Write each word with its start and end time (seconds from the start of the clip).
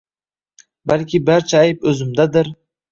Balki 0.93 1.21
barcha 1.31 1.63
ayb 1.69 1.89
o`zimdadir 1.95 2.53